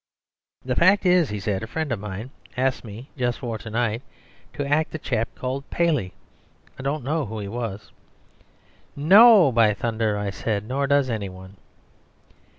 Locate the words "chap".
4.97-5.29